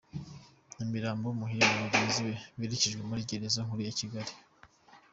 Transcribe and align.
Nyamirambo 0.75 1.25
Muhire 1.39 1.65
na 1.67 1.83
bagenzi 1.83 2.19
be 2.25 2.33
berekejwe 2.59 3.01
muri 3.09 3.27
Gereza 3.29 3.65
Nkuru 3.65 3.81
ya 3.87 3.97
Kigali 3.99 4.31